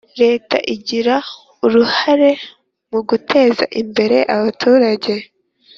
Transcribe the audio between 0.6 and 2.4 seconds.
igira uruhare